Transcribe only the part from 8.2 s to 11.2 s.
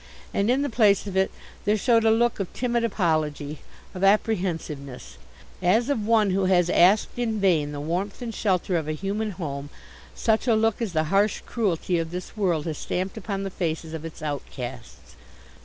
shelter of a human home such a look as the